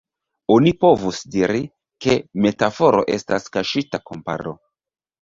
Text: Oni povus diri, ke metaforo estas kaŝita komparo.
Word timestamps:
Oni 0.53 0.71
povus 0.85 1.19
diri, 1.35 1.61
ke 2.07 2.17
metaforo 2.49 3.07
estas 3.19 3.49
kaŝita 3.59 4.05
komparo. 4.11 4.61